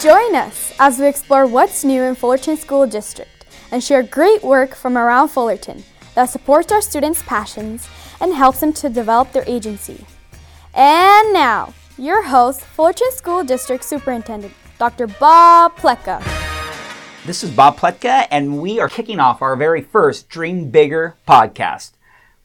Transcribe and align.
Join 0.00 0.36
us 0.36 0.72
as 0.78 1.00
we 1.00 1.08
explore 1.08 1.44
what's 1.44 1.82
new 1.82 2.04
in 2.04 2.14
Fullerton 2.14 2.56
School 2.56 2.86
District 2.86 3.44
and 3.72 3.82
share 3.82 4.04
great 4.04 4.44
work 4.44 4.76
from 4.76 4.96
around 4.96 5.26
Fullerton 5.26 5.82
that 6.14 6.26
supports 6.26 6.70
our 6.70 6.80
students' 6.80 7.24
passions 7.24 7.88
and 8.20 8.32
helps 8.32 8.60
them 8.60 8.72
to 8.74 8.88
develop 8.88 9.32
their 9.32 9.42
agency. 9.48 10.06
And 10.72 11.32
now, 11.32 11.74
your 11.96 12.22
host, 12.22 12.60
Fullerton 12.60 13.10
School 13.10 13.42
District 13.42 13.82
Superintendent, 13.82 14.54
Dr. 14.78 15.08
Bob 15.08 15.76
Pletka. 15.76 16.22
This 17.26 17.42
is 17.42 17.50
Bob 17.50 17.76
Pletka, 17.76 18.28
and 18.30 18.62
we 18.62 18.78
are 18.78 18.88
kicking 18.88 19.18
off 19.18 19.42
our 19.42 19.56
very 19.56 19.82
first 19.82 20.28
Dream 20.28 20.70
Bigger 20.70 21.16
podcast. 21.26 21.90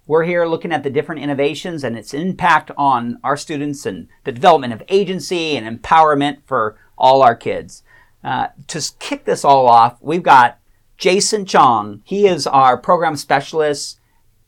We're 0.08 0.24
here 0.24 0.48
looking 0.48 0.74
at 0.74 0.82
the 0.82 0.90
different 0.90 1.22
innovations 1.22 1.84
and 1.84 1.96
its 1.96 2.16
impact 2.16 2.72
on 2.76 3.20
our 3.24 3.38
students 3.38 3.86
and 3.86 4.08
the 4.24 4.32
development 4.32 4.74
of 4.74 4.82
agency 4.90 5.56
and 5.56 5.80
empowerment 5.80 6.40
for 6.46 6.78
all 7.04 7.22
our 7.22 7.36
kids. 7.36 7.84
Uh, 8.24 8.48
to 8.68 8.82
kick 9.00 9.26
this 9.26 9.44
all 9.44 9.68
off, 9.68 9.98
we've 10.02 10.24
got 10.24 10.58
Jason 10.98 11.46
Chong. 11.46 12.02
He 12.06 12.26
is 12.26 12.48
our 12.48 12.78
program 12.78 13.18
specialist 13.18 14.00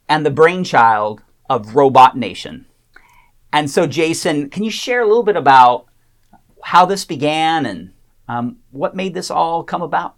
and 0.07 0.25
the 0.25 0.31
brainchild 0.31 1.21
of 1.49 1.75
Robot 1.75 2.17
Nation. 2.17 2.65
And 3.51 3.69
so, 3.69 3.85
Jason, 3.85 4.49
can 4.49 4.63
you 4.63 4.71
share 4.71 5.01
a 5.01 5.07
little 5.07 5.23
bit 5.23 5.35
about 5.35 5.87
how 6.63 6.85
this 6.85 7.03
began 7.03 7.65
and 7.65 7.91
um, 8.29 8.57
what 8.71 8.95
made 8.95 9.13
this 9.13 9.29
all 9.29 9.63
come 9.63 9.81
about? 9.81 10.15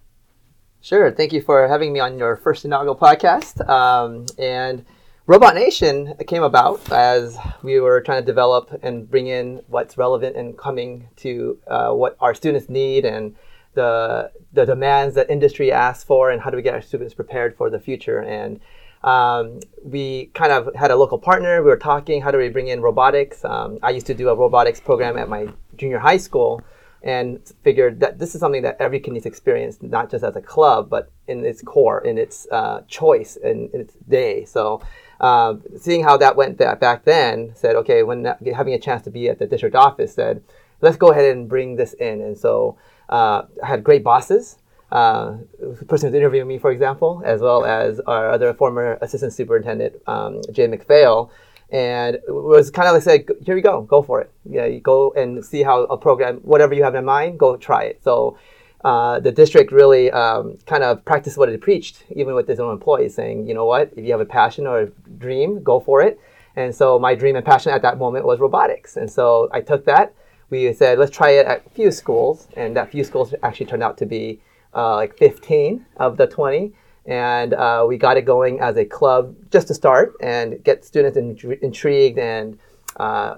Sure. 0.80 1.12
Thank 1.12 1.34
you 1.34 1.42
for 1.42 1.68
having 1.68 1.92
me 1.92 2.00
on 2.00 2.20
your 2.20 2.38
first 2.38 2.66
inaugural 2.66 2.96
podcast. 2.96 3.68
Um, 3.68 4.28
and 4.38 4.86
Robot 5.30 5.56
Nation 5.56 6.14
came 6.26 6.42
about 6.42 6.90
as 6.90 7.38
we 7.62 7.82
were 7.82 8.00
trying 8.00 8.22
to 8.22 8.26
develop 8.26 8.80
and 8.82 9.12
bring 9.12 9.28
in 9.28 9.62
what's 9.68 9.98
relevant 9.98 10.38
and 10.38 10.58
coming 10.58 11.10
to 11.18 11.60
uh, 11.68 11.92
what 11.92 12.16
our 12.22 12.34
students 12.34 12.70
need 12.70 13.04
and 13.04 13.36
the, 13.74 14.32
the 14.54 14.64
demands 14.64 15.16
that 15.16 15.30
industry 15.30 15.70
asks 15.70 16.06
for 16.06 16.32
and 16.32 16.42
how 16.42 16.50
do 16.50 16.56
we 16.56 16.64
get 16.64 16.74
our 16.74 16.82
students 16.82 17.14
prepared 17.14 17.58
for 17.58 17.70
the 17.70 17.78
future. 17.78 18.22
And 18.22 18.62
um, 19.04 19.60
we 19.84 20.28
kind 20.28 20.54
of 20.54 20.74
had 20.76 20.92
a 20.92 20.96
local 20.96 21.20
partner. 21.20 21.62
We 21.62 21.72
were 21.72 21.76
talking, 21.76 22.22
how 22.22 22.32
do 22.32 22.38
we 22.38 22.48
bring 22.48 22.70
in 22.70 22.82
robotics? 22.82 23.44
Um, 23.44 23.80
I 23.84 23.90
used 23.90 24.08
to 24.08 24.14
do 24.14 24.30
a 24.30 24.36
robotics 24.36 24.80
program 24.80 25.18
at 25.18 25.28
my 25.28 25.50
junior 25.76 26.00
high 26.00 26.18
school 26.18 26.62
and 27.04 27.46
figured 27.64 28.00
that 28.00 28.18
this 28.18 28.34
is 28.34 28.40
something 28.40 28.62
that 28.62 28.78
every 28.80 29.02
kid 29.02 29.12
needs 29.12 29.24
to 29.24 29.30
experience, 29.30 29.78
not 29.82 30.10
just 30.10 30.24
as 30.24 30.38
a 30.38 30.42
club, 30.42 30.90
but 30.90 31.12
in 31.28 31.46
its 31.46 31.62
core, 31.62 32.00
in 32.00 32.18
its 32.18 32.48
uh, 32.52 32.82
choice, 32.88 33.36
in, 33.36 33.70
in, 33.74 33.82
its 33.82 33.94
day. 34.08 34.46
So 34.46 34.82
uh, 35.20 35.56
seeing 35.80 36.04
how 36.04 36.18
that 36.18 36.36
went 36.36 36.58
back 36.58 37.06
then, 37.06 37.54
said, 37.56 37.76
okay, 37.76 38.04
when 38.04 38.26
having 38.56 38.74
a 38.74 38.80
chance 38.80 39.04
to 39.04 39.10
be 39.10 39.30
at 39.30 39.40
the 39.40 39.48
district 39.48 39.76
office, 39.76 40.14
said, 40.14 40.44
let's 40.82 40.98
go 40.98 41.12
ahead 41.12 41.36
and 41.36 41.50
bring 41.50 41.76
this 41.76 41.94
in. 41.94 42.22
And 42.22 42.38
so 42.38 42.78
uh, 43.10 43.44
I 43.64 43.68
had 43.68 43.84
great 43.84 44.04
bosses. 44.04 44.58
Uh, 44.92 45.38
the 45.60 45.86
person 45.86 46.10
who's 46.10 46.18
interviewing 46.18 46.48
me, 46.48 46.58
for 46.58 46.72
example, 46.72 47.22
as 47.26 47.42
well 47.42 47.66
as 47.66 48.00
our 48.02 48.30
other 48.30 48.54
former 48.54 48.98
assistant 49.02 49.34
superintendent, 49.34 49.96
um, 50.08 50.42
Jay 50.52 50.68
McPhail, 50.68 51.30
and 51.70 52.16
it 52.16 52.24
was 52.30 52.72
kind 52.72 52.88
of 52.88 52.94
like 52.94 53.04
said, 53.04 53.26
here 53.46 53.58
you 53.58 53.62
go, 53.62 53.82
go 53.82 54.02
for 54.02 54.22
it. 54.22 54.32
Yeah, 54.50 54.66
you 54.66 54.80
go 54.80 55.12
and 55.12 55.44
see 55.44 55.64
how 55.64 55.84
a 55.84 55.98
program, 55.98 56.38
whatever 56.38 56.74
you 56.74 56.84
have 56.84 56.96
in 56.96 57.04
mind, 57.04 57.38
go 57.38 57.58
try 57.58 57.84
it. 57.84 58.02
So 58.02 58.38
uh, 58.84 59.20
the 59.20 59.32
district 59.32 59.72
really 59.72 60.12
um, 60.12 60.58
kind 60.66 60.84
of 60.84 61.04
practiced 61.04 61.38
what 61.38 61.50
it 61.50 61.60
preached, 61.62 62.04
even 62.16 62.36
with 62.36 62.50
its 62.50 62.60
own 62.60 62.72
employees, 62.72 63.16
saying, 63.16 63.48
you 63.48 63.54
know 63.54 63.66
what, 63.66 63.92
if 63.96 64.06
you 64.06 64.12
have 64.12 64.22
a 64.22 64.26
passion 64.26 64.68
or 64.68 64.82
a 64.82 64.88
dream, 65.18 65.64
go 65.64 65.80
for 65.80 66.02
it. 66.02 66.20
And 66.56 66.74
so 66.74 66.98
my 66.98 67.14
dream 67.14 67.36
and 67.36 67.46
passion 67.46 67.72
at 67.72 67.82
that 67.84 67.98
moment 67.98 68.26
was 68.26 68.40
robotics. 68.40 68.98
And 68.98 69.10
so 69.10 69.50
I 69.52 69.62
took 69.62 69.86
that. 69.86 70.14
We 70.50 70.74
said, 70.74 70.98
let's 70.98 71.16
try 71.16 71.32
it 71.32 71.46
at 71.46 71.66
a 71.66 71.70
few 71.70 71.92
schools. 71.92 72.48
And 72.56 72.76
that 72.76 72.92
few 72.92 73.04
schools 73.04 73.34
actually 73.44 73.68
turned 73.68 73.84
out 73.84 73.98
to 74.00 74.06
be 74.06 74.42
uh, 74.74 74.96
like 74.96 75.18
15 75.18 75.86
of 75.98 76.18
the 76.18 76.26
20. 76.26 76.74
And 77.06 77.54
uh, 77.54 77.86
we 77.88 77.98
got 77.98 78.18
it 78.18 78.26
going 78.26 78.60
as 78.60 78.76
a 78.78 78.86
club 78.86 79.36
just 79.52 79.68
to 79.68 79.74
start 79.74 80.14
and 80.22 80.64
get 80.64 80.84
students 80.84 81.18
in- 81.18 81.60
intrigued 81.62 82.18
and 82.18 82.58
uh, 82.98 83.36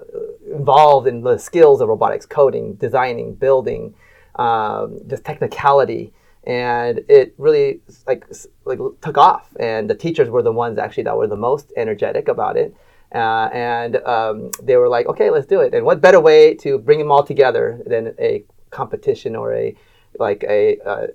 involved 0.50 1.06
in 1.06 1.22
the 1.22 1.36
skills 1.36 1.80
of 1.80 1.88
robotics, 1.88 2.24
coding, 2.24 2.74
designing, 2.74 3.34
building, 3.34 3.94
um, 4.40 4.98
just 5.06 5.22
technicality, 5.24 6.12
and 6.44 7.04
it 7.08 7.34
really 7.36 7.80
like 8.06 8.24
like 8.64 8.78
took 9.02 9.18
off. 9.18 9.46
And 9.60 9.88
the 9.90 9.94
teachers 9.94 10.28
were 10.30 10.42
the 10.42 10.52
ones 10.52 10.78
actually 10.78 11.04
that 11.04 11.16
were 11.16 11.26
the 11.26 11.36
most 11.36 11.72
energetic 11.76 12.28
about 12.28 12.56
it. 12.56 12.74
Uh, 13.14 13.48
and 13.52 13.96
um, 13.96 14.50
they 14.62 14.76
were 14.76 14.88
like, 14.88 15.06
okay, 15.06 15.30
let's 15.30 15.46
do 15.46 15.60
it. 15.60 15.74
And 15.74 15.84
what 15.84 16.00
better 16.00 16.20
way 16.20 16.54
to 16.54 16.78
bring 16.78 16.98
them 16.98 17.10
all 17.10 17.24
together 17.24 17.82
than 17.84 18.14
a 18.18 18.44
competition 18.70 19.36
or 19.36 19.52
a 19.54 19.76
like 20.18 20.42
a, 20.48 20.78
uh, 20.84 21.06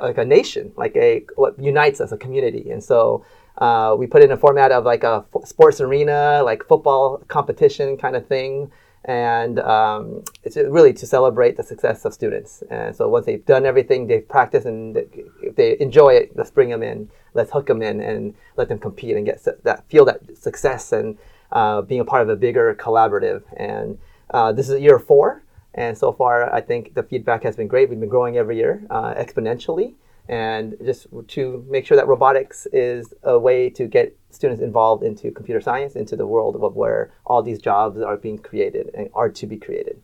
like 0.00 0.18
a 0.18 0.24
nation, 0.24 0.72
like 0.76 0.94
a 0.96 1.24
what 1.36 1.58
unites 1.58 2.00
us, 2.00 2.12
a 2.12 2.16
community. 2.16 2.70
And 2.70 2.82
so 2.82 3.24
uh, 3.58 3.94
we 3.98 4.06
put 4.06 4.22
in 4.22 4.30
a 4.32 4.36
format 4.36 4.72
of 4.72 4.84
like 4.84 5.04
a 5.04 5.24
sports 5.44 5.80
arena, 5.80 6.42
like 6.44 6.66
football 6.66 7.22
competition 7.28 7.96
kind 7.96 8.16
of 8.16 8.26
thing 8.26 8.70
and 9.04 9.58
um, 9.60 10.24
it's 10.44 10.56
really 10.56 10.92
to 10.94 11.06
celebrate 11.06 11.56
the 11.56 11.62
success 11.62 12.04
of 12.04 12.14
students. 12.14 12.62
And 12.70 12.96
so 12.96 13.08
once 13.08 13.26
they've 13.26 13.44
done 13.44 13.66
everything, 13.66 14.06
they've 14.06 14.26
practiced, 14.26 14.66
and 14.66 14.96
if 15.42 15.56
they 15.56 15.76
enjoy 15.78 16.14
it, 16.14 16.36
let's 16.36 16.50
bring 16.50 16.70
them 16.70 16.82
in, 16.82 17.10
let's 17.34 17.50
hook 17.52 17.66
them 17.66 17.82
in, 17.82 18.00
and 18.00 18.34
let 18.56 18.68
them 18.68 18.78
compete 18.78 19.16
and 19.16 19.26
get 19.26 19.44
that 19.64 19.88
feel 19.88 20.04
that 20.06 20.20
success 20.36 20.92
and 20.92 21.18
uh, 21.52 21.82
being 21.82 22.00
a 22.00 22.04
part 22.04 22.22
of 22.22 22.28
a 22.30 22.36
bigger 22.36 22.74
collaborative. 22.74 23.42
And 23.56 23.98
uh, 24.30 24.52
this 24.52 24.68
is 24.70 24.80
year 24.80 24.98
four, 24.98 25.44
and 25.74 25.96
so 25.96 26.12
far 26.12 26.52
I 26.52 26.62
think 26.62 26.94
the 26.94 27.02
feedback 27.02 27.42
has 27.42 27.56
been 27.56 27.68
great. 27.68 27.90
We've 27.90 28.00
been 28.00 28.08
growing 28.08 28.38
every 28.38 28.56
year 28.56 28.86
uh, 28.88 29.14
exponentially 29.14 29.94
and 30.28 30.76
just 30.84 31.06
to 31.28 31.64
make 31.68 31.86
sure 31.86 31.96
that 31.96 32.06
robotics 32.06 32.66
is 32.72 33.12
a 33.22 33.38
way 33.38 33.68
to 33.70 33.86
get 33.86 34.16
students 34.30 34.62
involved 34.62 35.02
into 35.02 35.30
computer 35.30 35.60
science, 35.60 35.96
into 35.96 36.16
the 36.16 36.26
world 36.26 36.56
of 36.56 36.74
where 36.74 37.12
all 37.26 37.42
these 37.42 37.58
jobs 37.58 38.00
are 38.00 38.16
being 38.16 38.38
created 38.38 38.90
and 38.94 39.10
are 39.14 39.28
to 39.28 39.46
be 39.46 39.56
created. 39.56 40.00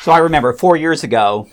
So 0.00 0.12
I 0.12 0.18
remember 0.18 0.52
four 0.52 0.76
years 0.76 1.04
ago, 1.04 1.48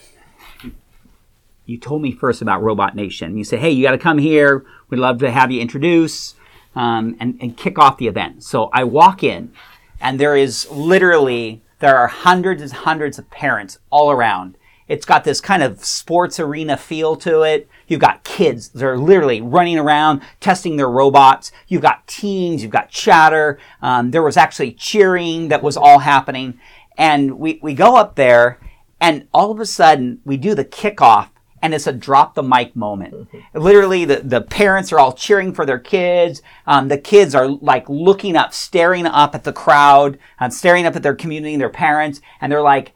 you 1.66 1.78
told 1.78 2.02
me 2.02 2.12
first 2.12 2.42
about 2.42 2.64
Robot 2.64 2.96
Nation. 2.96 3.38
You 3.38 3.44
said, 3.44 3.60
"Hey, 3.60 3.72
you 3.72 3.84
got 3.84 3.92
to 3.92 3.98
come 3.98 4.18
here. 4.18 4.66
We'd 4.90 4.98
love 4.98 5.20
to 5.20 5.30
have 5.30 5.52
you 5.52 5.62
introduce 5.62 6.36
um, 6.76 7.16
and, 7.20 7.38
and 7.42 7.58
kick 7.58 7.78
off 7.78 7.98
the 7.98 8.08
event." 8.08 8.44
So 8.44 8.70
I 8.74 8.86
walk 8.86 9.22
in, 9.22 9.52
and 10.00 10.20
there 10.20 10.36
is 10.36 10.70
literally 10.72 11.62
there 11.80 11.96
are 11.98 12.08
hundreds 12.08 12.62
and 12.62 12.72
hundreds 12.72 13.20
of 13.20 13.30
parents 13.30 13.78
all 13.90 14.10
around. 14.10 14.56
It's 14.88 15.06
got 15.06 15.24
this 15.24 15.42
kind 15.42 15.64
of 15.64 15.84
sports 15.84 16.40
arena 16.40 16.78
feel 16.78 17.16
to 17.18 17.42
it. 17.42 17.68
You've 17.88 18.02
got 18.02 18.24
kids 18.24 18.70
They're 18.70 18.98
literally 18.98 19.42
running 19.42 19.78
around 19.78 20.22
testing 20.40 20.78
their 20.78 20.90
robots. 20.90 21.52
You've 21.68 21.81
got 21.81 22.08
teens. 22.08 22.62
You've 22.62 22.72
got 22.72 22.90
chatter. 22.90 23.59
Um, 23.81 24.12
there 24.12 24.24
was 24.24 24.38
actually 24.38 24.74
cheering 24.74 25.50
that 25.50 25.64
was 25.64 25.78
all 25.78 26.00
happening. 26.00 26.59
And 26.98 27.40
we, 27.40 27.59
we 27.62 27.74
go 27.74 27.96
up 27.96 28.16
there 28.16 28.59
and 29.00 29.28
all 29.34 29.52
of 29.52 29.59
a 29.59 29.66
sudden 29.66 30.20
we 30.25 30.38
do 30.38 30.56
the 30.56 30.66
kickoff 30.66 31.30
and 31.62 31.74
it's 31.74 31.88
a 31.88 31.94
drop 31.94 32.36
the 32.36 32.44
mic 32.44 32.75
moment. 32.75 33.14
Mm-hmm. 33.14 33.59
Literally, 33.59 34.06
the, 34.06 34.18
the 34.18 34.42
parents 34.42 34.92
are 34.92 35.00
all 35.00 35.14
cheering 35.14 35.54
for 35.54 35.66
their 35.66 35.80
kids. 35.80 36.42
Um, 36.66 36.88
the 36.88 36.98
kids 36.98 37.34
are 37.34 37.48
like 37.48 37.90
looking 37.90 38.36
up, 38.36 38.54
staring 38.54 39.06
up 39.06 39.34
at 39.34 39.44
the 39.44 39.54
crowd, 39.54 40.19
uh, 40.40 40.50
staring 40.50 40.86
up 40.86 40.96
at 40.96 41.04
their 41.04 41.16
community 41.16 41.54
and 41.54 41.62
their 41.62 41.69
parents, 41.69 42.22
and 42.42 42.52
they're 42.52 42.62
like, 42.62 42.94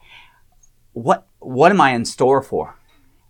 "What? 0.92 1.26
What 1.42 1.72
am 1.72 1.80
I 1.80 1.90
in 1.92 2.04
store 2.04 2.42
for?" 2.42 2.76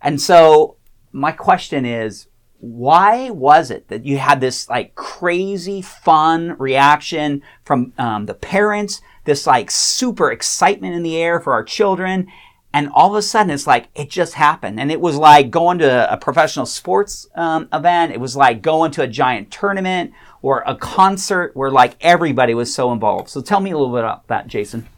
And 0.01 0.21
so 0.21 0.77
my 1.13 1.33
question 1.33 1.85
is, 1.85 2.27
why 2.59 3.29
was 3.31 3.71
it 3.71 3.89
that 3.89 4.07
you 4.07 4.19
had 4.19 4.41
this 4.41 4.69
like 4.69 4.95
crazy 4.95 5.83
fun 5.83 6.57
reaction 6.59 7.43
from 7.65 7.93
um, 7.99 8.27
the 8.27 8.35
parents, 8.35 9.01
this 9.25 9.47
like 9.47 9.71
super 9.71 10.31
excitement 10.31 10.95
in 10.95 11.03
the 11.03 11.17
air 11.17 11.41
for 11.41 11.53
our 11.53 11.65
children, 11.65 12.29
and 12.73 12.89
all 12.95 13.11
of 13.11 13.17
a 13.17 13.23
sudden 13.23 13.51
it's 13.51 13.67
like 13.67 13.89
it 13.95 14.09
just 14.09 14.35
happened, 14.35 14.79
and 14.79 14.93
it 14.93 15.01
was 15.01 15.17
like 15.17 15.51
going 15.51 15.79
to 15.79 16.13
a 16.13 16.17
professional 16.17 16.67
sports 16.67 17.27
um, 17.35 17.69
event. 17.73 18.13
It 18.13 18.21
was 18.21 18.37
like 18.37 18.63
going 18.63 18.93
to 18.93 19.03
a 19.03 19.09
giant 19.09 19.51
tournament 19.51 20.13
or 20.41 20.63
a 20.65 20.77
concert 20.77 21.57
where 21.57 21.71
like 21.71 21.97
everybody 22.01 22.55
was 22.55 22.73
so 22.73 22.93
involved. 22.93 23.29
So 23.29 23.41
tell 23.41 23.61
me 23.61 23.73
a 23.73 23.77
little 23.77 23.93
bit 23.93 24.05
about 24.05 24.29
that, 24.29 24.47
Jason. 24.47 24.89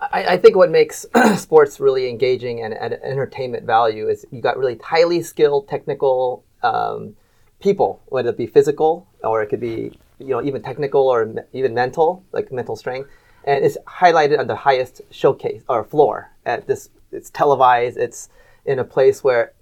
I, 0.00 0.24
I, 0.34 0.36
think 0.38 0.56
what 0.56 0.70
makes 0.70 1.04
sports 1.36 1.78
really 1.78 2.08
engaging 2.08 2.62
and, 2.62 2.72
and, 2.74 2.94
entertainment 2.94 3.64
value 3.64 4.08
is 4.08 4.24
you 4.30 4.40
got 4.40 4.56
really 4.56 4.78
highly 4.82 5.22
skilled 5.22 5.68
technical 5.68 6.44
um, 6.62 7.16
people, 7.60 8.00
whether 8.06 8.30
it 8.30 8.38
be 8.38 8.46
physical 8.46 9.06
or 9.22 9.42
it 9.42 9.48
could 9.48 9.60
be 9.60 9.92
you 10.18 10.28
know 10.28 10.42
even 10.42 10.62
technical 10.62 11.08
or 11.08 11.34
even 11.52 11.74
mental, 11.74 12.24
like 12.32 12.50
mental 12.50 12.76
strength, 12.76 13.10
and 13.44 13.64
it's 13.64 13.76
highlighted 13.86 14.38
on 14.38 14.46
the 14.46 14.56
highest 14.56 15.02
showcase 15.10 15.62
or 15.68 15.84
floor 15.84 16.30
at 16.46 16.66
this. 16.66 16.90
It's 17.12 17.30
televised. 17.30 17.96
It's 17.96 18.28
in 18.64 18.78
a 18.78 18.84
place 18.84 19.24
where 19.24 19.52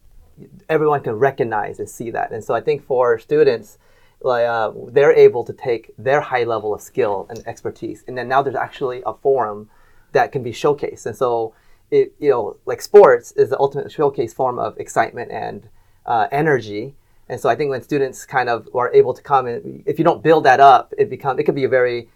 everyone 0.68 1.00
can 1.00 1.14
recognize 1.14 1.78
and 1.78 1.88
see 1.88 2.10
that. 2.10 2.30
And 2.30 2.44
so 2.44 2.54
I 2.54 2.60
think 2.60 2.84
for 2.84 3.18
students, 3.18 3.78
like 4.20 4.44
uh, 4.44 4.72
they're 4.88 5.14
able 5.14 5.44
to 5.44 5.52
take 5.52 5.92
their 5.96 6.20
high 6.20 6.44
level 6.44 6.74
of 6.74 6.80
skill 6.80 7.26
and 7.30 7.42
expertise, 7.46 8.04
and 8.06 8.16
then 8.18 8.28
now 8.28 8.42
there's 8.42 8.56
actually 8.56 9.02
a 9.06 9.14
forum 9.14 9.70
that 10.12 10.32
can 10.32 10.42
be 10.42 10.52
showcased. 10.52 11.06
And 11.06 11.16
so 11.16 11.54
it 11.90 12.12
you 12.18 12.30
know 12.30 12.56
like 12.66 12.82
sports 12.82 13.32
is 13.32 13.50
the 13.50 13.58
ultimate 13.58 13.90
showcase 13.90 14.32
form 14.34 14.58
of 14.58 14.78
excitement 14.78 15.30
and 15.30 15.68
uh, 16.06 16.28
energy. 16.32 16.94
And 17.28 17.38
so 17.38 17.48
I 17.48 17.54
think 17.54 17.70
when 17.70 17.82
students 17.82 18.24
kind 18.24 18.48
of 18.48 18.68
are 18.74 18.92
able 18.94 19.12
to 19.12 19.22
come 19.22 19.46
and 19.46 19.82
if 19.86 19.98
you 19.98 20.04
don't 20.04 20.22
build 20.22 20.44
that 20.44 20.60
up, 20.60 20.94
it 20.96 21.10
become 21.10 21.38
it 21.38 21.44
could 21.44 21.54
be 21.54 21.64
a 21.64 21.68
very 21.68 22.08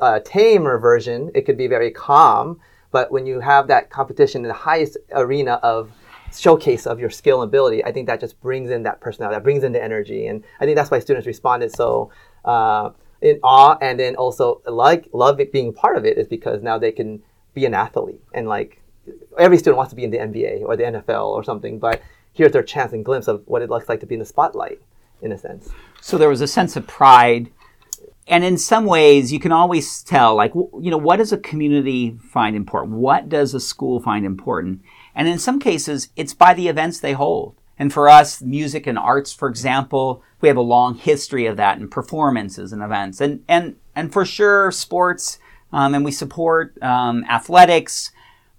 uh, 0.00 0.20
tamer 0.24 0.78
version. 0.78 1.30
It 1.34 1.42
could 1.42 1.56
be 1.56 1.66
very 1.66 1.90
calm. 1.90 2.60
But 2.90 3.10
when 3.10 3.26
you 3.26 3.40
have 3.40 3.68
that 3.68 3.90
competition 3.90 4.42
in 4.42 4.48
the 4.48 4.54
highest 4.54 4.98
arena 5.12 5.52
of 5.62 5.90
showcase 6.36 6.86
of 6.86 7.00
your 7.00 7.10
skill 7.10 7.42
and 7.42 7.48
ability, 7.48 7.84
I 7.84 7.92
think 7.92 8.06
that 8.06 8.20
just 8.20 8.40
brings 8.40 8.70
in 8.70 8.82
that 8.84 9.00
personality, 9.00 9.36
that 9.36 9.42
brings 9.42 9.64
in 9.64 9.72
the 9.72 9.82
energy, 9.82 10.26
and 10.26 10.44
I 10.60 10.64
think 10.64 10.76
that's 10.76 10.90
why 10.90 10.98
students 10.98 11.26
responded 11.26 11.74
so 11.74 12.10
uh, 12.44 12.90
in 13.22 13.38
awe, 13.42 13.78
and 13.80 13.98
then 13.98 14.16
also 14.16 14.60
like 14.66 15.08
love 15.12 15.40
it 15.40 15.52
being 15.52 15.72
part 15.72 15.96
of 15.96 16.04
it 16.04 16.18
is 16.18 16.26
because 16.26 16.62
now 16.62 16.78
they 16.78 16.92
can 16.92 17.22
be 17.54 17.64
an 17.64 17.74
athlete, 17.74 18.20
and 18.34 18.48
like 18.48 18.80
every 19.38 19.58
student 19.58 19.76
wants 19.76 19.90
to 19.90 19.96
be 19.96 20.04
in 20.04 20.10
the 20.10 20.18
NBA 20.18 20.62
or 20.62 20.76
the 20.76 20.84
NFL 20.84 21.26
or 21.26 21.42
something, 21.42 21.78
but 21.78 22.02
here's 22.32 22.52
their 22.52 22.62
chance 22.62 22.92
and 22.92 23.04
glimpse 23.04 23.28
of 23.28 23.42
what 23.46 23.62
it 23.62 23.70
looks 23.70 23.88
like 23.88 24.00
to 24.00 24.06
be 24.06 24.14
in 24.14 24.20
the 24.20 24.26
spotlight, 24.26 24.80
in 25.20 25.32
a 25.32 25.38
sense. 25.38 25.70
So 26.00 26.18
there 26.18 26.28
was 26.28 26.40
a 26.40 26.46
sense 26.46 26.76
of 26.76 26.86
pride. 26.86 27.50
And 28.28 28.44
in 28.44 28.56
some 28.56 28.86
ways 28.86 29.32
you 29.32 29.40
can 29.40 29.52
always 29.52 30.02
tell 30.02 30.36
like 30.36 30.54
you 30.54 30.90
know 30.90 30.96
what 30.96 31.16
does 31.16 31.32
a 31.32 31.38
community 31.38 32.16
find 32.20 32.54
important? 32.54 32.94
What 32.94 33.28
does 33.28 33.52
a 33.52 33.60
school 33.60 34.00
find 34.00 34.24
important? 34.24 34.80
And 35.14 35.28
in 35.28 35.38
some 35.38 35.58
cases 35.58 36.08
it's 36.14 36.32
by 36.32 36.54
the 36.54 36.68
events 36.68 37.00
they 37.00 37.14
hold 37.14 37.56
and 37.82 37.92
for 37.92 38.08
us 38.08 38.40
music 38.40 38.86
and 38.86 38.96
arts 38.96 39.32
for 39.32 39.48
example 39.48 40.22
we 40.40 40.48
have 40.48 40.56
a 40.56 40.60
long 40.60 40.94
history 40.94 41.46
of 41.46 41.56
that 41.56 41.78
and 41.78 41.90
performances 41.90 42.72
and 42.72 42.82
events. 42.82 43.20
And 43.20 43.42
and 43.48 43.76
and 43.96 44.12
for 44.12 44.26
sure 44.26 44.70
sports 44.70 45.38
um, 45.72 45.94
and 45.94 46.04
we 46.04 46.12
support 46.12 46.80
um, 46.82 47.24
athletics. 47.24 48.10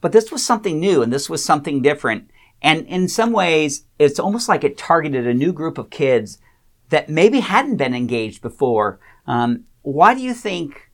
But 0.01 0.11
this 0.11 0.31
was 0.31 0.43
something 0.43 0.79
new 0.79 1.03
and 1.03 1.13
this 1.13 1.29
was 1.29 1.45
something 1.45 1.81
different. 1.81 2.31
And 2.61 2.87
in 2.87 3.07
some 3.07 3.31
ways 3.31 3.85
it's 3.99 4.19
almost 4.19 4.49
like 4.49 4.63
it 4.63 4.77
targeted 4.77 5.27
a 5.27 5.33
new 5.33 5.53
group 5.53 5.77
of 5.77 5.89
kids 5.89 6.39
that 6.89 7.09
maybe 7.09 7.41
hadn't 7.41 7.77
been 7.77 7.93
engaged 7.93 8.41
before. 8.41 8.99
Um, 9.27 9.65
why 9.83 10.15
do 10.15 10.21
you 10.21 10.33
think 10.33 10.89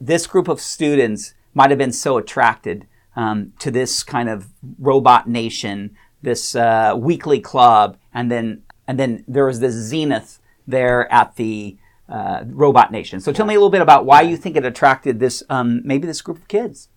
this 0.00 0.26
group 0.26 0.48
of 0.48 0.60
students 0.60 1.34
might 1.54 1.70
have 1.70 1.78
been 1.78 1.92
so 1.92 2.18
attracted 2.18 2.86
um, 3.16 3.52
to 3.58 3.70
this 3.70 4.02
kind 4.02 4.28
of 4.28 4.48
robot 4.78 5.28
nation, 5.28 5.96
this 6.22 6.54
uh, 6.54 6.94
weekly 6.96 7.40
club, 7.40 7.98
and 8.14 8.30
then 8.30 8.62
and 8.86 8.98
then 8.98 9.24
there 9.28 9.46
was 9.46 9.60
this 9.60 9.74
zenith 9.74 10.40
there 10.66 11.12
at 11.12 11.36
the 11.36 11.76
uh, 12.08 12.44
robot 12.46 12.92
nation. 12.92 13.20
So 13.20 13.32
tell 13.32 13.46
me 13.46 13.54
a 13.54 13.58
little 13.58 13.70
bit 13.70 13.80
about 13.80 14.04
why 14.04 14.22
you 14.22 14.36
think 14.36 14.56
it 14.56 14.64
attracted 14.64 15.18
this 15.20 15.42
um, 15.48 15.82
maybe 15.84 16.06
this 16.06 16.22
group 16.22 16.38
of 16.38 16.48
kids. 16.48 16.88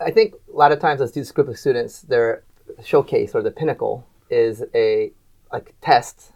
I 0.00 0.10
think 0.10 0.34
a 0.52 0.56
lot 0.56 0.72
of 0.72 0.80
times 0.80 1.00
as 1.00 1.12
this 1.12 1.30
group 1.30 1.48
of 1.48 1.58
students, 1.58 2.00
their 2.00 2.42
showcase 2.84 3.34
or 3.34 3.42
the 3.42 3.50
pinnacle 3.50 4.06
is 4.30 4.62
a 4.74 5.12
like 5.52 5.74
test, 5.80 6.32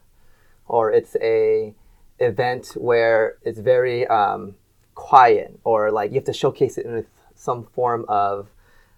or 0.66 0.92
it's 0.92 1.16
a 1.20 1.74
event 2.18 2.72
where 2.76 3.36
it's 3.42 3.58
very 3.58 4.06
um, 4.06 4.54
quiet 4.94 5.58
or 5.64 5.90
like 5.90 6.10
you 6.10 6.16
have 6.16 6.24
to 6.24 6.32
showcase 6.32 6.78
it 6.78 6.86
in 6.86 7.06
some 7.34 7.64
form 7.64 8.04
of 8.08 8.48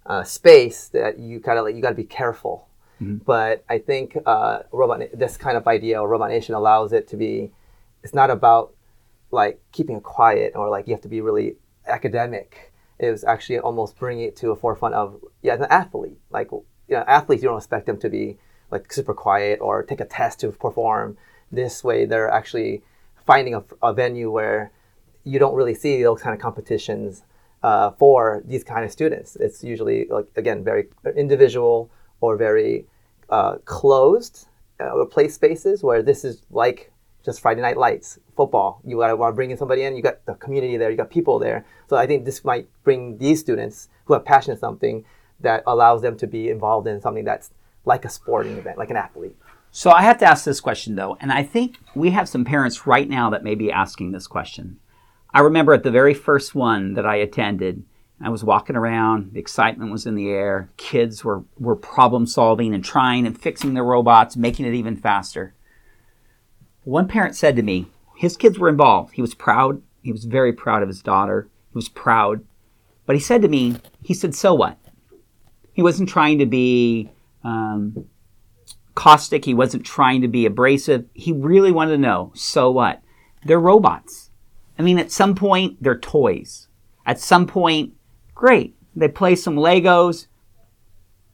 uh, 0.06 0.22
space 0.22 0.88
that 0.88 1.18
you 1.18 1.40
kind 1.40 1.58
of 1.58 1.64
like 1.64 1.74
you 1.74 1.82
got 1.82 1.90
to 1.90 1.94
be 1.94 2.04
careful. 2.04 2.67
Mm-hmm. 3.00 3.18
But 3.24 3.64
I 3.68 3.78
think 3.78 4.16
uh, 4.26 4.60
robot 4.72 5.02
this 5.14 5.36
kind 5.36 5.56
of 5.56 5.66
idea 5.68 6.00
or 6.00 6.08
robot 6.08 6.30
nation 6.30 6.54
allows 6.54 6.92
it 6.92 7.08
to 7.08 7.16
be. 7.16 7.52
It's 8.02 8.14
not 8.14 8.30
about 8.30 8.74
like 9.30 9.60
keeping 9.72 10.00
quiet 10.00 10.52
or 10.54 10.68
like 10.68 10.86
you 10.86 10.94
have 10.94 11.02
to 11.02 11.08
be 11.08 11.20
really 11.20 11.56
academic. 11.86 12.72
It 12.98 13.10
was 13.10 13.24
actually 13.24 13.60
almost 13.60 13.96
bringing 13.96 14.24
it 14.24 14.36
to 14.36 14.50
a 14.50 14.56
forefront 14.56 14.94
of 14.94 15.20
yeah, 15.42 15.54
an 15.54 15.66
athlete. 15.70 16.18
Like 16.30 16.50
you 16.50 16.64
know, 16.90 17.04
athletes 17.06 17.42
you 17.42 17.48
don't 17.48 17.58
expect 17.58 17.86
them 17.86 17.98
to 17.98 18.08
be 18.08 18.38
like 18.70 18.92
super 18.92 19.14
quiet 19.14 19.60
or 19.60 19.82
take 19.82 20.00
a 20.00 20.04
test 20.04 20.40
to 20.40 20.50
perform. 20.50 21.16
This 21.50 21.82
way, 21.84 22.04
they're 22.04 22.30
actually 22.30 22.82
finding 23.26 23.54
a, 23.54 23.64
a 23.82 23.92
venue 23.94 24.30
where 24.30 24.72
you 25.24 25.38
don't 25.38 25.54
really 25.54 25.74
see 25.74 26.02
those 26.02 26.20
kind 26.20 26.34
of 26.34 26.40
competitions 26.40 27.22
uh, 27.62 27.90
for 27.92 28.42
these 28.46 28.64
kind 28.64 28.84
of 28.84 28.90
students. 28.90 29.36
It's 29.36 29.62
usually 29.62 30.06
like 30.08 30.26
again 30.36 30.64
very 30.64 30.88
individual 31.16 31.90
or 32.20 32.36
very 32.36 32.86
uh, 33.30 33.56
closed 33.64 34.48
uh, 34.80 35.04
play 35.04 35.28
spaces 35.28 35.82
where 35.82 36.02
this 36.02 36.24
is 36.24 36.42
like 36.50 36.92
just 37.24 37.40
Friday 37.40 37.60
Night 37.60 37.76
Lights 37.76 38.18
football. 38.36 38.80
You 38.84 38.98
gotta 38.98 39.16
want 39.16 39.32
to 39.32 39.34
bring 39.34 39.50
in 39.50 39.56
somebody 39.56 39.82
in. 39.82 39.96
You 39.96 40.02
got 40.02 40.24
the 40.26 40.34
community 40.34 40.76
there. 40.76 40.90
You 40.90 40.96
got 40.96 41.10
people 41.10 41.38
there. 41.38 41.64
So 41.88 41.96
I 41.96 42.06
think 42.06 42.24
this 42.24 42.44
might 42.44 42.68
bring 42.84 43.18
these 43.18 43.40
students 43.40 43.88
who 44.04 44.14
have 44.14 44.24
passion 44.24 44.52
in 44.52 44.58
something 44.58 45.04
that 45.40 45.62
allows 45.66 46.02
them 46.02 46.16
to 46.18 46.26
be 46.26 46.48
involved 46.48 46.86
in 46.86 47.00
something 47.00 47.24
that's 47.24 47.50
like 47.84 48.04
a 48.04 48.08
sporting 48.08 48.56
event, 48.56 48.78
like 48.78 48.90
an 48.90 48.96
athlete. 48.96 49.36
So 49.70 49.90
I 49.90 50.02
have 50.02 50.18
to 50.18 50.26
ask 50.26 50.44
this 50.44 50.60
question 50.60 50.94
though, 50.94 51.16
and 51.20 51.30
I 51.30 51.42
think 51.42 51.78
we 51.94 52.10
have 52.10 52.28
some 52.28 52.44
parents 52.44 52.86
right 52.86 53.08
now 53.08 53.30
that 53.30 53.44
may 53.44 53.54
be 53.54 53.70
asking 53.70 54.12
this 54.12 54.26
question. 54.26 54.78
I 55.32 55.40
remember 55.40 55.74
at 55.74 55.82
the 55.82 55.90
very 55.90 56.14
first 56.14 56.54
one 56.54 56.94
that 56.94 57.04
I 57.04 57.16
attended, 57.16 57.84
I 58.20 58.30
was 58.30 58.42
walking 58.42 58.74
around, 58.74 59.32
the 59.32 59.40
excitement 59.40 59.92
was 59.92 60.04
in 60.04 60.16
the 60.16 60.28
air, 60.28 60.70
kids 60.76 61.24
were, 61.24 61.44
were 61.58 61.76
problem 61.76 62.26
solving 62.26 62.74
and 62.74 62.84
trying 62.84 63.26
and 63.26 63.40
fixing 63.40 63.74
their 63.74 63.84
robots, 63.84 64.36
making 64.36 64.66
it 64.66 64.74
even 64.74 64.96
faster. 64.96 65.54
One 66.82 67.06
parent 67.06 67.36
said 67.36 67.54
to 67.56 67.62
me, 67.62 67.86
his 68.16 68.36
kids 68.36 68.58
were 68.58 68.68
involved. 68.68 69.14
He 69.14 69.22
was 69.22 69.34
proud. 69.34 69.82
He 70.02 70.10
was 70.10 70.24
very 70.24 70.52
proud 70.52 70.82
of 70.82 70.88
his 70.88 71.02
daughter. 71.02 71.48
He 71.70 71.76
was 71.76 71.88
proud. 71.88 72.44
But 73.06 73.14
he 73.14 73.20
said 73.20 73.42
to 73.42 73.48
me, 73.48 73.76
he 74.02 74.14
said, 74.14 74.34
so 74.34 74.52
what? 74.52 74.78
He 75.72 75.82
wasn't 75.82 76.08
trying 76.08 76.38
to 76.38 76.46
be 76.46 77.10
um, 77.44 78.06
caustic. 78.96 79.44
He 79.44 79.54
wasn't 79.54 79.86
trying 79.86 80.22
to 80.22 80.28
be 80.28 80.44
abrasive. 80.44 81.04
He 81.14 81.32
really 81.32 81.70
wanted 81.70 81.92
to 81.92 81.98
know, 81.98 82.32
so 82.34 82.70
what? 82.70 83.00
They're 83.44 83.60
robots. 83.60 84.30
I 84.76 84.82
mean, 84.82 84.98
at 84.98 85.12
some 85.12 85.36
point, 85.36 85.80
they're 85.80 85.98
toys. 85.98 86.66
At 87.06 87.20
some 87.20 87.46
point, 87.46 87.94
great. 88.38 88.74
They 88.96 89.08
play 89.08 89.34
some 89.34 89.56
Legos. 89.56 90.28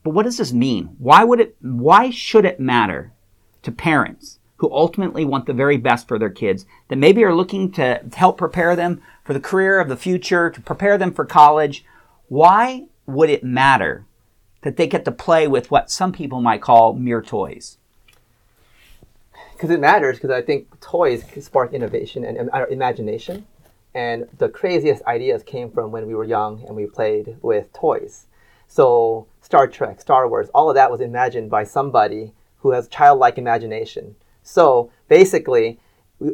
But 0.03 0.13
what 0.13 0.23
does 0.23 0.37
this 0.37 0.51
mean? 0.51 0.95
Why 0.97 1.23
would 1.23 1.39
it, 1.39 1.55
why 1.61 2.09
should 2.09 2.45
it 2.45 2.59
matter 2.59 3.13
to 3.61 3.71
parents 3.71 4.39
who 4.57 4.71
ultimately 4.71 5.23
want 5.23 5.45
the 5.45 5.53
very 5.53 5.77
best 5.77 6.07
for 6.07 6.19
their 6.19 6.29
kids 6.29 6.65
that 6.89 6.97
maybe 6.97 7.23
are 7.23 7.33
looking 7.33 7.71
to 7.73 8.01
help 8.13 8.37
prepare 8.37 8.75
them 8.75 9.01
for 9.23 9.33
the 9.33 9.39
career 9.39 9.79
of 9.79 9.87
the 9.87 9.95
future, 9.95 10.49
to 10.49 10.61
prepare 10.61 10.97
them 10.97 11.13
for 11.13 11.25
college? 11.25 11.85
Why 12.27 12.87
would 13.05 13.29
it 13.29 13.43
matter 13.43 14.05
that 14.63 14.77
they 14.77 14.87
get 14.87 15.05
to 15.05 15.11
play 15.11 15.47
with 15.47 15.69
what 15.69 15.91
some 15.91 16.11
people 16.11 16.41
might 16.41 16.61
call 16.61 16.93
mere 16.93 17.21
toys? 17.21 17.77
Because 19.53 19.69
it 19.69 19.79
matters, 19.79 20.17
because 20.17 20.31
I 20.31 20.41
think 20.41 20.79
toys 20.81 21.23
spark 21.39 21.71
innovation 21.71 22.25
and 22.25 22.49
uh, 22.51 22.65
imagination. 22.69 23.45
And 23.95 24.27
the 24.37 24.49
craziest 24.49 25.01
ideas 25.05 25.41
came 25.41 25.71
from 25.71 25.89
when 25.89 26.05
we 26.05 26.13
were 26.13 26.25
young 26.25 26.63
and 26.67 26.75
we 26.75 26.85
played 26.85 27.37
with 27.41 27.71
toys. 27.71 28.27
So, 28.67 29.27
Star 29.41 29.67
Trek, 29.67 30.01
Star 30.01 30.27
Wars, 30.27 30.49
all 30.53 30.69
of 30.69 30.75
that 30.75 30.91
was 30.91 30.99
imagined 30.99 31.49
by 31.49 31.63
somebody 31.63 32.33
who 32.57 32.71
has 32.71 32.89
childlike 32.89 33.37
imagination. 33.37 34.15
So, 34.43 34.91
basically, 35.07 35.79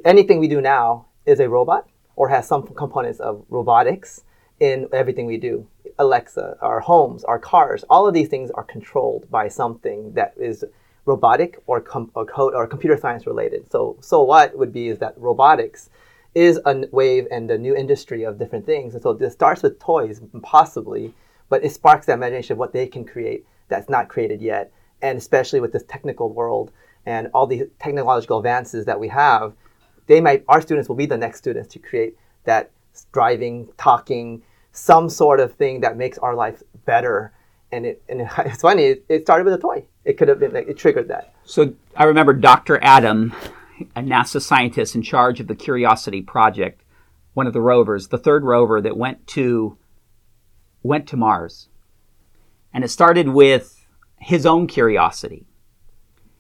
anything 0.04 0.40
we 0.40 0.48
do 0.48 0.60
now 0.60 1.06
is 1.26 1.40
a 1.40 1.48
robot 1.48 1.88
or 2.16 2.30
has 2.30 2.48
some 2.48 2.64
components 2.64 3.20
of 3.20 3.46
robotics 3.50 4.24
in 4.60 4.88
everything 4.92 5.28
we 5.28 5.38
do. 5.38 5.68
Alexa, 6.00 6.58
our 6.62 6.80
homes, 6.80 7.24
our 7.26 7.38
cars, 7.38 7.84
all 7.90 8.08
of 8.08 8.14
these 8.14 8.28
things 8.28 8.50
are 8.52 8.64
controlled 8.64 9.30
by 9.30 9.48
something 9.48 10.14
that 10.14 10.34
is 10.36 10.64
robotic 11.06 11.62
or, 11.68 11.80
com- 11.80 12.12
or 12.16 12.26
code 12.26 12.56
or 12.56 12.66
computer 12.66 12.98
science 12.98 13.28
related. 13.28 13.72
So, 13.72 13.98
so 14.02 14.24
what 14.24 14.58
would 14.58 14.74
be 14.74 14.88
is 14.88 14.98
that 15.00 15.14
robotics 15.18 15.90
is 16.34 16.60
a 16.66 16.86
wave 16.92 17.28
and 17.32 17.50
a 17.52 17.58
new 17.58 17.76
industry 17.76 18.24
of 18.24 18.40
different 18.40 18.66
things. 18.66 18.94
And 18.94 19.04
so 19.04 19.14
this 19.14 19.34
starts 19.34 19.64
with 19.64 19.80
toys, 19.80 20.22
possibly, 20.42 21.14
but 21.50 21.64
it 21.64 21.72
sparks 21.72 22.06
the 22.06 22.14
imagination 22.14 22.54
of 22.54 22.58
what 22.58 22.74
they 22.74 22.88
can 22.88 23.06
create 23.06 23.46
that's 23.68 23.90
not 23.90 24.08
created 24.08 24.42
yet. 24.42 24.72
And 25.02 25.18
especially 25.18 25.60
with 25.60 25.74
this 25.74 25.84
technical 25.84 26.32
world 26.32 26.72
and 27.06 27.30
all 27.34 27.48
the 27.48 27.70
technological 27.80 28.38
advances 28.38 28.86
that 28.86 29.00
we 29.00 29.08
have, 29.10 29.54
they 30.08 30.22
might 30.22 30.44
our 30.48 30.62
students 30.62 30.88
will 30.88 30.96
be 30.96 31.06
the 31.06 31.18
next 31.18 31.40
students 31.40 31.70
to 31.74 31.80
create 31.80 32.16
that 32.44 32.72
driving, 33.12 33.70
talking, 33.78 34.44
some 34.72 35.10
sort 35.10 35.40
of 35.40 35.54
thing 35.56 35.82
that 35.82 35.98
makes 35.98 36.18
our 36.18 36.36
life 36.36 36.62
better. 36.86 37.34
And 37.72 37.86
it 37.86 38.04
and 38.08 38.22
it's 38.40 38.62
funny. 38.62 38.98
It, 39.10 39.24
started 39.24 39.46
with 39.46 39.54
a 39.54 39.58
toy. 39.58 39.86
It 40.06 40.14
could 40.14 40.28
have 40.28 40.40
been 40.40 40.54
like, 40.54 40.68
it 40.68 40.78
triggered 40.78 41.08
that. 41.10 41.34
So 41.44 41.74
I 41.96 42.06
remember 42.06 42.34
Dr. 42.34 42.80
Adam, 42.82 43.34
a 43.96 44.02
NASA 44.02 44.42
scientist 44.42 44.96
in 44.96 45.02
charge 45.02 45.40
of 45.40 45.48
the 45.48 45.56
Curiosity 45.56 46.22
project, 46.22 46.84
one 47.34 47.48
of 47.48 47.54
the 47.54 47.62
rovers, 47.62 48.08
the 48.08 48.18
third 48.18 48.44
rover 48.44 48.82
that 48.82 48.98
went 48.98 49.28
to 49.28 49.78
went 50.84 51.08
to 51.08 51.18
Mars. 51.18 51.70
And 52.74 52.84
it 52.84 52.90
started 52.90 53.30
with 53.30 53.86
his 54.20 54.46
own 54.46 54.68
curiosity 54.68 55.46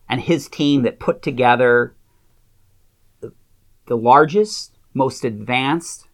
and 0.09 0.21
his 0.21 0.47
team 0.47 0.83
that 0.83 0.99
put 0.99 1.21
together 1.21 1.95
the, 3.19 3.97
largest, 3.97 4.77
most 4.93 5.25
advanced 5.25 6.07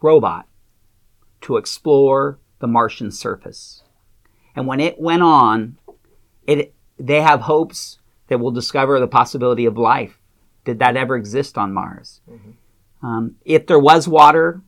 robot 0.00 0.46
to 1.40 1.56
explore 1.56 2.38
the 2.58 2.66
Martian 2.66 3.10
surface. 3.10 3.82
And 4.54 4.66
when 4.66 4.80
it 4.80 5.00
went 5.00 5.22
on, 5.22 5.78
it 6.46 6.74
they 6.98 7.20
have 7.20 7.42
hopes 7.42 7.98
that 8.28 8.38
we'll 8.38 8.50
discover 8.50 9.00
the 9.00 9.06
possibility 9.06 9.66
of 9.66 9.76
life. 9.76 10.18
Did 10.64 10.78
that 10.78 10.96
ever 10.96 11.16
exist 11.16 11.58
on 11.58 11.72
Mars? 11.72 12.20
Um, 13.02 13.36
if 13.44 13.66
there 13.66 13.78
was 13.78 14.08
water, 14.08 14.62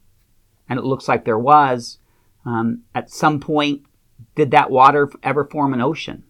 and 0.69 0.79
it 0.79 0.85
looks 0.85 1.09
like 1.09 1.25
there 1.25 1.39
was, 1.39 1.99
um, 2.45 2.83
at 2.95 3.11
some 3.11 3.41
point, 3.41 3.83
did 4.35 4.51
that 4.51 4.71
water 4.71 5.11
ever 5.23 5.45
form 5.45 5.73
an 5.73 5.81
ocean? 5.81 6.25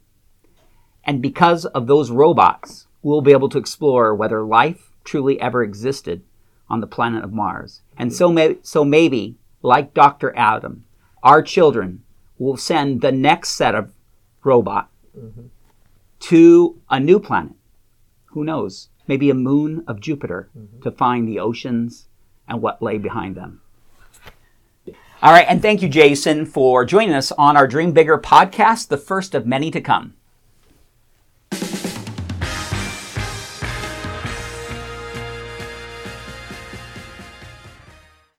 And 1.04 1.22
because 1.22 1.64
of 1.66 1.86
those 1.86 2.10
robots, 2.10 2.86
we'll 3.02 3.20
be 3.20 3.32
able 3.32 3.48
to 3.50 3.58
explore 3.58 4.14
whether 4.14 4.42
life 4.44 4.92
truly 5.04 5.40
ever 5.40 5.62
existed 5.62 6.22
on 6.68 6.80
the 6.80 6.86
planet 6.86 7.24
of 7.24 7.32
Mars. 7.32 7.82
And 7.96 8.12
so, 8.12 8.30
may, 8.32 8.56
so 8.62 8.84
maybe, 8.84 9.36
like 9.62 9.94
Dr. 9.94 10.34
Adam, 10.36 10.84
our 11.22 11.42
children 11.42 12.02
will 12.38 12.56
send 12.56 13.00
the 13.00 13.12
next 13.12 13.50
set 13.50 13.74
of 13.74 13.92
robot 14.44 14.90
to 16.20 16.80
a 16.90 17.00
new 17.00 17.18
planet. 17.20 17.54
Who 18.36 18.44
knows? 18.44 18.90
Maybe 19.08 19.30
a 19.30 19.34
moon 19.34 19.82
of 19.88 19.98
Jupiter 19.98 20.50
mm-hmm. 20.54 20.82
to 20.82 20.90
find 20.90 21.26
the 21.26 21.40
oceans 21.40 22.04
and 22.46 22.60
what 22.60 22.82
lay 22.82 22.98
behind 22.98 23.34
them. 23.34 23.62
All 25.22 25.32
right, 25.32 25.46
and 25.48 25.62
thank 25.62 25.80
you, 25.80 25.88
Jason, 25.88 26.44
for 26.44 26.84
joining 26.84 27.14
us 27.14 27.32
on 27.32 27.56
our 27.56 27.66
Dream 27.66 27.92
Bigger 27.92 28.18
podcast, 28.18 28.88
the 28.88 28.98
first 28.98 29.34
of 29.34 29.46
many 29.46 29.70
to 29.70 29.80
come. 29.80 30.16